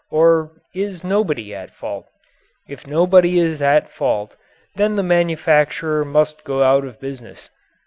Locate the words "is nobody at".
0.73-1.75